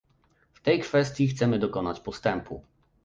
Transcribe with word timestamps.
W 0.53 0.61
tej 0.61 0.79
kwestii 0.79 1.27
chcemy 1.27 1.59
dokonać 1.59 1.99
postępu 1.99 2.63